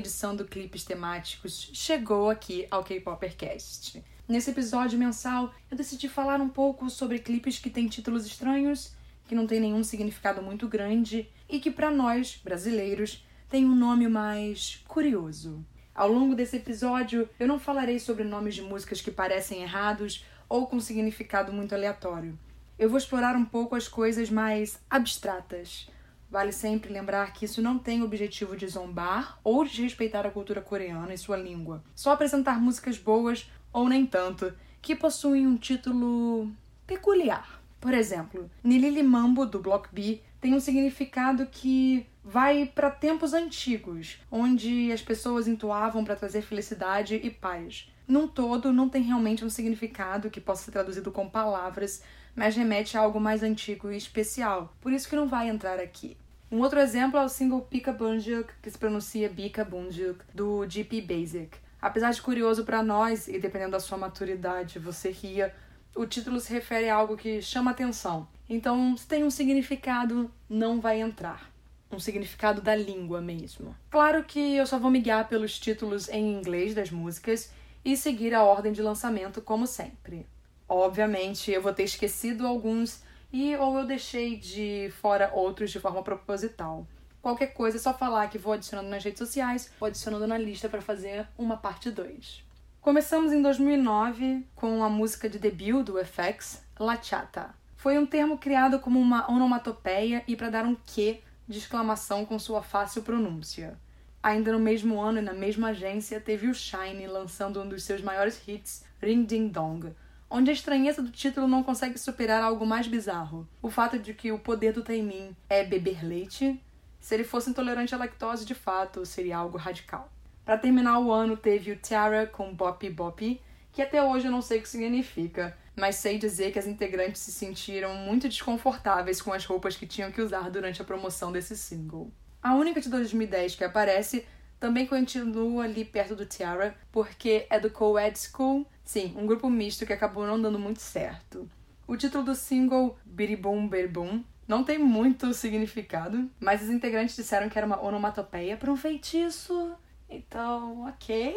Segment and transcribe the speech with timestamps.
[0.00, 4.02] edição do Clipes Temáticos chegou aqui ao K-Popercast.
[4.26, 8.94] Nesse episódio mensal, eu decidi falar um pouco sobre clipes que têm títulos estranhos,
[9.28, 14.08] que não têm nenhum significado muito grande e que, para nós, brasileiros, têm um nome
[14.08, 15.64] mais curioso.
[15.94, 20.66] Ao longo desse episódio, eu não falarei sobre nomes de músicas que parecem errados ou
[20.66, 22.38] com significado muito aleatório.
[22.78, 25.88] Eu vou explorar um pouco as coisas mais abstratas
[26.30, 30.30] Vale sempre lembrar que isso não tem o objetivo de zombar ou de respeitar a
[30.30, 31.82] cultura coreana e sua língua.
[31.94, 36.48] Só apresentar músicas boas, ou nem tanto, que possuem um título
[36.86, 37.60] peculiar.
[37.80, 44.18] Por exemplo, Nilili Mambo, do Block B, tem um significado que vai para tempos antigos,
[44.30, 47.90] onde as pessoas entoavam para trazer felicidade e paz.
[48.06, 52.02] Num todo, não tem realmente um significado que possa ser traduzido com palavras,
[52.34, 56.16] mas remete a algo mais antigo e especial, por isso que não vai entrar aqui.
[56.50, 61.00] Um outro exemplo é o single Pika Bunjuk, que se pronuncia Bika Bunjuk, do GP
[61.02, 61.56] Basic.
[61.80, 65.54] Apesar de curioso para nós, e dependendo da sua maturidade você ria,
[65.94, 68.26] o título se refere a algo que chama atenção.
[68.48, 71.50] Então, se tem um significado, não vai entrar.
[71.90, 73.74] Um significado da língua mesmo.
[73.88, 77.52] Claro que eu só vou me guiar pelos títulos em inglês das músicas
[77.84, 80.26] e seguir a ordem de lançamento como sempre.
[80.72, 86.00] Obviamente, eu vou ter esquecido alguns e ou eu deixei de fora outros de forma
[86.00, 86.86] proposital.
[87.20, 90.68] Qualquer coisa é só falar que vou adicionando nas redes sociais, vou adicionando na lista
[90.68, 92.44] para fazer uma parte 2.
[92.80, 97.52] Começamos em 2009 com a música de debut do FX, La Chata.
[97.76, 102.38] Foi um termo criado como uma onomatopeia e para dar um quê de exclamação com
[102.38, 103.76] sua fácil pronúncia.
[104.22, 108.00] Ainda no mesmo ano e na mesma agência, teve o Shine lançando um dos seus
[108.00, 109.92] maiores hits, Ring Ding Dong,
[110.30, 113.46] onde a estranheza do título não consegue superar algo mais bizarro.
[113.60, 116.62] O fato de que o poder do Taimin é beber leite.
[117.00, 120.10] Se ele fosse intolerante à lactose de fato, seria algo radical.
[120.44, 123.40] Para terminar o ano, teve o Tiara com Bop Bop,
[123.72, 127.22] que até hoje eu não sei o que significa, mas sei dizer que as integrantes
[127.22, 131.56] se sentiram muito desconfortáveis com as roupas que tinham que usar durante a promoção desse
[131.56, 132.12] single.
[132.42, 134.26] A única de 2010 que aparece
[134.60, 139.86] também continua ali perto do Tiara, porque é do Co-Ed School, sim, um grupo misto
[139.86, 141.48] que acabou não dando muito certo.
[141.88, 147.56] O título do single, Biribum Berbum, não tem muito significado, mas os integrantes disseram que
[147.56, 149.72] era uma onomatopeia para um feitiço.
[150.08, 151.34] Então, ok.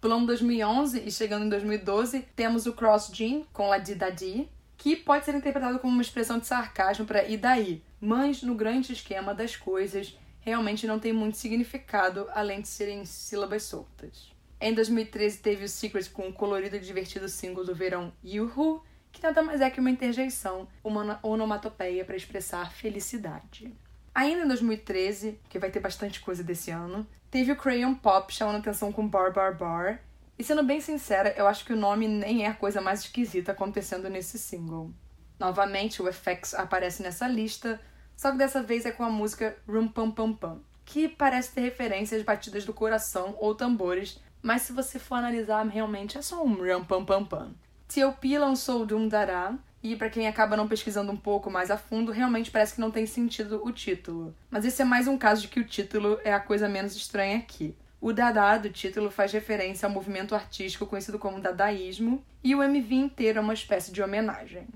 [0.00, 4.48] Pulando 2011 e chegando em 2012, temos o Cross Jean com La Di Da Di,
[4.76, 8.92] que pode ser interpretado como uma expressão de sarcasmo para e daí, mas no grande
[8.92, 14.30] esquema das coisas, realmente não tem muito significado além de serem sílabas soltas.
[14.60, 19.22] Em 2013 teve o Secret com o colorido e divertido single do verão Yuhu, que
[19.22, 23.74] nada mais é que uma interjeição, uma onomatopeia para expressar felicidade.
[24.14, 28.58] Ainda em 2013, que vai ter bastante coisa desse ano, teve o Crayon Pop chamando
[28.58, 30.00] atenção com Bar Bar Bar.
[30.38, 33.52] E sendo bem sincera, eu acho que o nome nem é a coisa mais esquisita
[33.52, 34.92] acontecendo nesse single.
[35.38, 37.80] Novamente, o FX aparece nessa lista,
[38.16, 41.60] só que dessa vez é com a música Rum Pam Pam Pam, que parece ter
[41.62, 46.42] referências às batidas do coração ou tambores, mas se você for analisar, realmente é só
[46.42, 47.54] um Rum Pam Pam Pam.
[47.88, 48.38] T.O.P.
[48.38, 52.50] lançou Doom Dara, e para quem acaba não pesquisando um pouco mais a fundo, realmente
[52.50, 54.34] parece que não tem sentido o título.
[54.50, 57.38] Mas esse é mais um caso de que o título é a coisa menos estranha
[57.38, 57.74] aqui.
[58.00, 62.94] O Dada do título faz referência ao movimento artístico conhecido como Dadaísmo, e o MV
[62.94, 64.66] inteiro é uma espécie de homenagem.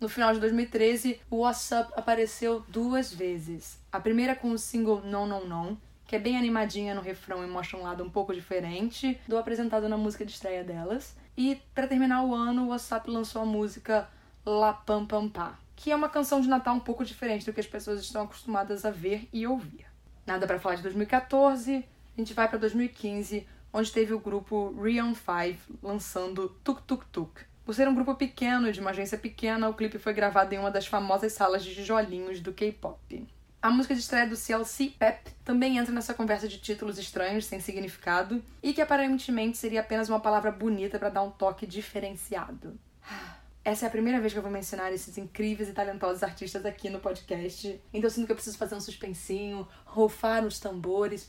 [0.00, 3.78] No final de 2013, o What's Up apareceu duas vezes.
[3.92, 7.46] A primeira com o single Non Non Non, que é bem animadinha no refrão e
[7.46, 11.14] mostra um lado um pouco diferente do apresentado na música de estreia delas.
[11.36, 14.08] E para terminar o ano, o WhatsApp lançou a música
[14.46, 17.60] La Pam Pam Pá, que é uma canção de Natal um pouco diferente do que
[17.60, 19.84] as pessoas estão acostumadas a ver e ouvir.
[20.26, 25.12] Nada para falar de 2014, a gente vai para 2015, onde teve o grupo Rion
[25.14, 29.74] 5 lançando Tuk Tuk Tuk, por ser um grupo pequeno, de uma agência pequena, o
[29.74, 33.24] clipe foi gravado em uma das famosas salas de tijolinhos do K-pop.
[33.62, 37.60] A música de estreia do CLC, Pep, também entra nessa conversa de títulos estranhos, sem
[37.60, 42.76] significado, e que aparentemente seria apenas uma palavra bonita para dar um toque diferenciado.
[43.64, 46.90] Essa é a primeira vez que eu vou mencionar esses incríveis e talentosos artistas aqui
[46.90, 47.80] no podcast.
[47.92, 51.28] Então eu sinto que eu preciso fazer um suspensinho, rufar os tambores.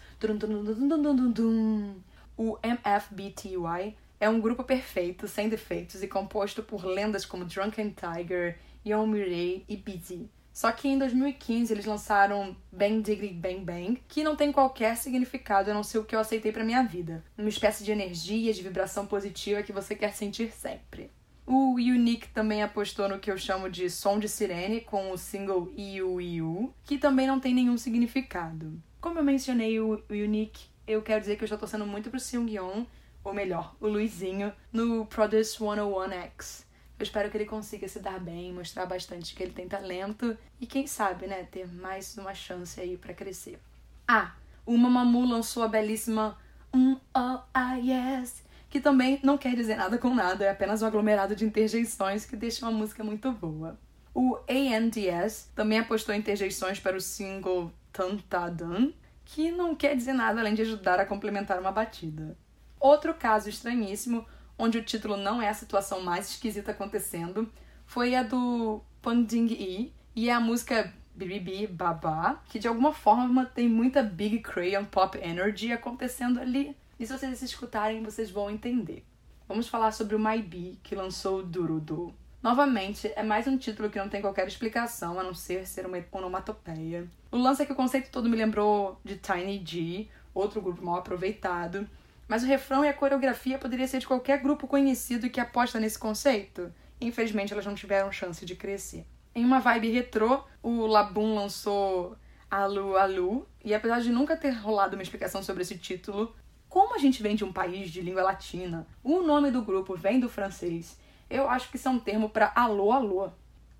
[2.35, 8.59] O MFBTY é um grupo perfeito, sem defeitos e composto por lendas como Drunken Tiger,
[8.85, 10.29] Young Mireille e Busy.
[10.53, 15.71] Só que em 2015 eles lançaram Bang Diggity Bang Bang, que não tem qualquer significado
[15.71, 17.23] a não ser o que eu aceitei para minha vida.
[17.35, 21.09] Uma espécie de energia, de vibração positiva que você quer sentir sempre.
[21.47, 25.73] O Unique também apostou no que eu chamo de som de sirene com o single
[25.75, 28.79] Iu Iu, que também não tem nenhum significado.
[28.99, 32.85] Como eu mencionei, o Unique eu quero dizer que eu estou torcendo muito pro Seung-yeon,
[33.23, 36.65] ou melhor, o Luizinho, no Produce 101X.
[36.97, 40.67] Eu espero que ele consiga se dar bem, mostrar bastante que ele tem talento e
[40.67, 43.59] quem sabe, né, ter mais uma chance aí para crescer.
[44.07, 44.35] Ah,
[44.65, 46.37] o Mamamoo lançou a belíssima
[46.73, 50.85] Um Oh Ah Yes, que também não quer dizer nada com nada, é apenas um
[50.85, 53.79] aglomerado de interjeições que deixa uma música muito boa.
[54.13, 58.91] O ANDS também apostou interjeições para o single Tantadan,
[59.25, 62.37] que não quer dizer nada além de ajudar a complementar uma batida.
[62.81, 64.25] Outro caso estranhíssimo,
[64.57, 67.47] onde o título não é a situação mais esquisita acontecendo,
[67.85, 73.45] foi a do Panding E, e é a música BBB Babá, que de alguma forma
[73.45, 76.75] tem muita Big Crayon Pop Energy acontecendo ali.
[76.99, 79.05] E se vocês escutarem, vocês vão entender.
[79.47, 82.11] Vamos falar sobre o My B, que lançou Durudu.
[82.41, 86.03] Novamente, é mais um título que não tem qualquer explicação, a não ser ser uma
[86.11, 87.07] onomatopeia.
[87.31, 90.95] O lance é que o conceito todo me lembrou de Tiny G, outro grupo mal
[90.95, 91.87] aproveitado,
[92.31, 95.99] mas o refrão e a coreografia poderia ser de qualquer grupo conhecido que aposta nesse
[95.99, 96.73] conceito.
[97.01, 99.05] Infelizmente, elas não tiveram chance de crescer.
[99.35, 102.15] Em uma vibe retrô, o Labum lançou
[102.49, 106.33] Alu Alu, e apesar de nunca ter rolado uma explicação sobre esse título,
[106.69, 110.17] como a gente vem de um país de língua latina, o nome do grupo vem
[110.17, 110.97] do francês
[111.31, 113.31] eu acho que isso é um termo para alô, alô.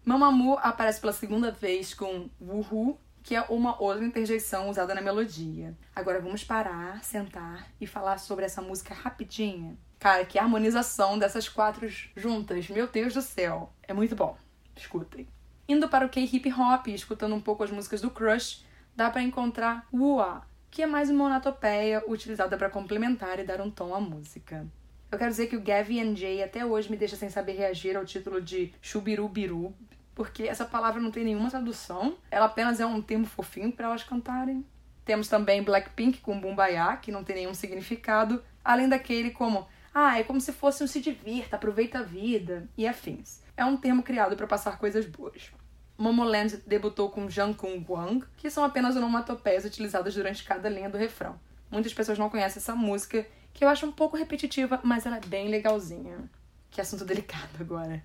[0.06, 5.76] Mamamoo aparece pela segunda vez com Wuhu, que é uma outra interjeição usada na melodia.
[5.96, 9.78] Agora vamos parar, sentar e falar sobre essa música rapidinha.
[10.00, 12.68] Cara, que harmonização dessas quatro juntas.
[12.70, 13.72] Meu Deus do céu.
[13.84, 14.36] É muito bom.
[14.76, 15.28] Escutem.
[15.68, 18.66] Indo para o K-hip hop, escutando um pouco as músicas do Crush,
[18.96, 23.70] dá para encontrar Wua, que é mais uma onomatopeia utilizada para complementar e dar um
[23.70, 24.66] tom à música.
[25.12, 28.06] Eu quero dizer que o Gavin Jay até hoje me deixa sem saber reagir ao
[28.06, 29.76] título de Chubirubiru,
[30.14, 34.04] porque essa palavra não tem nenhuma tradução, ela apenas é um termo fofinho para elas
[34.04, 34.66] cantarem.
[35.06, 40.24] Temos também Blackpink com Bumbaya, que não tem nenhum significado, além daquele como ah, é
[40.24, 43.42] como se fosse um se divirta, aproveita a vida e afins.
[43.58, 45.52] É um termo criado para passar coisas boas.
[45.98, 51.40] Momoland debutou com Jungkook Wang, que são apenas onomatopeias utilizadas durante cada linha do refrão.
[51.70, 55.22] Muitas pessoas não conhecem essa música que eu acho um pouco repetitiva, mas ela é
[55.28, 56.30] bem legalzinha.
[56.70, 58.04] Que assunto delicado agora.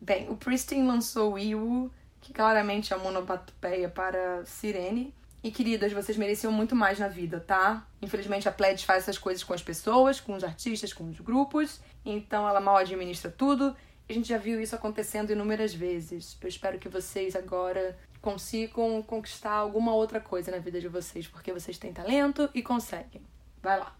[0.00, 1.90] Bem, o Pristine lançou o Iwu,
[2.20, 5.14] que claramente é uma monopatopeia para Sirene.
[5.42, 7.86] E queridas, vocês mereciam muito mais na vida, tá?
[8.02, 11.80] Infelizmente a Pledge faz essas coisas com as pessoas, com os artistas, com os grupos,
[12.04, 13.76] então ela mal administra tudo.
[14.08, 16.36] A gente já viu isso acontecendo inúmeras vezes.
[16.42, 21.52] Eu espero que vocês agora consigam conquistar alguma outra coisa na vida de vocês, porque
[21.52, 23.22] vocês têm talento e conseguem.
[23.62, 23.94] Vai lá.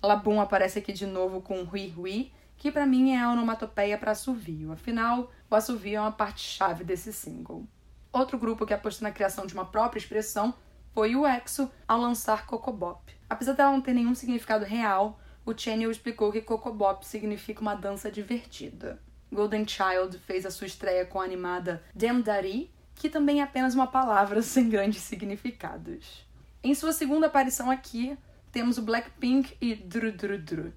[0.00, 4.12] Labum aparece aqui de novo com Hui Hui, que para mim é a onomatopeia para
[4.12, 4.72] assovio.
[4.72, 7.66] Afinal, o assovio é uma parte-chave desse single.
[8.12, 10.54] Outro grupo que apostou na criação de uma própria expressão
[10.92, 13.12] foi o EXO ao lançar Cocobop.
[13.28, 18.10] Apesar dela não ter nenhum significado real, o Channel explicou que Cocobop significa uma dança
[18.10, 19.02] divertida.
[19.32, 23.88] Golden Child fez a sua estreia com a animada Demdari, que também é apenas uma
[23.88, 26.24] palavra sem grandes significados.
[26.62, 28.16] Em sua segunda aparição aqui,
[28.52, 30.72] temos o Blackpink e Dru Dru Dru.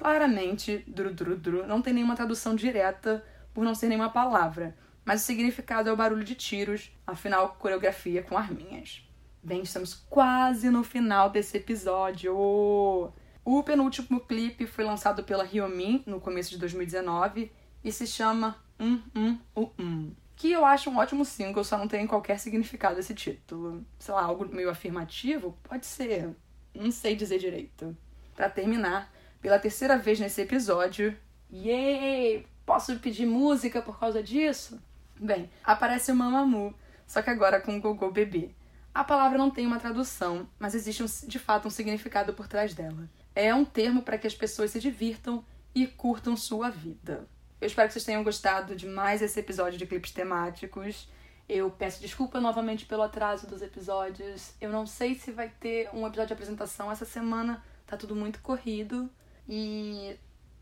[0.00, 5.20] Claramente, Dru Dru Dru não tem nenhuma tradução direta por não ser nenhuma palavra, mas
[5.20, 9.06] o significado é o barulho de tiros, afinal, coreografia com arminhas.
[9.42, 12.34] Bem, estamos quase no final desse episódio.
[12.34, 17.52] O penúltimo clipe foi lançado pela Hyomin no começo de 2019
[17.84, 20.12] e se chama Um Um Um Um.
[20.34, 23.84] Que eu acho um ótimo single, só não tem qualquer significado esse título.
[23.98, 25.58] Sei lá, algo meio afirmativo?
[25.62, 26.34] Pode ser.
[26.74, 27.94] Não sei dizer direito.
[28.34, 31.16] Para terminar, pela terceira vez nesse episódio,
[31.52, 32.46] yay!
[32.66, 34.80] Posso pedir música por causa disso?
[35.18, 36.74] Bem, aparece o Mamamoo,
[37.06, 38.50] só que agora com o Gogô Bebê.
[38.94, 42.74] A palavra não tem uma tradução, mas existe um, de fato um significado por trás
[42.74, 43.08] dela.
[43.34, 45.44] É um termo para que as pessoas se divirtam
[45.74, 47.28] e curtam sua vida.
[47.60, 51.08] Eu espero que vocês tenham gostado de mais esse episódio de clipes temáticos.
[51.48, 54.54] Eu peço desculpa novamente pelo atraso dos episódios.
[54.60, 57.62] Eu não sei se vai ter um episódio de apresentação essa semana.
[57.86, 59.10] Tá tudo muito corrido.
[59.50, 60.16] E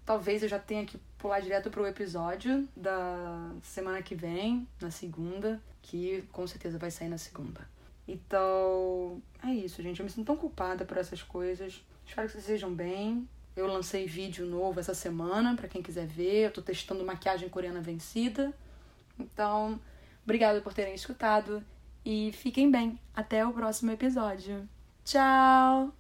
[0.07, 5.61] talvez eu já tenha que pular direto pro episódio da semana que vem, na segunda,
[5.83, 7.69] que com certeza vai sair na segunda.
[8.07, 10.01] Então, é isso, gente.
[10.01, 11.85] Eu me sinto tão culpada por essas coisas.
[12.07, 13.29] Espero que vocês sejam bem.
[13.55, 16.47] Eu lancei vídeo novo essa semana, para quem quiser ver.
[16.47, 18.55] Eu tô testando maquiagem coreana vencida.
[19.21, 19.79] Então,
[20.29, 21.65] Obrigada por terem escutado
[22.05, 23.01] e fiquem bem.
[23.17, 24.69] Até o próximo episódio.
[25.03, 25.98] Tchau!